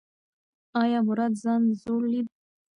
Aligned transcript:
ایا 0.81 0.99
مراد 1.07 1.33
ځان 1.43 1.61
زوړ 1.81 2.01
لید؟ 2.11 2.27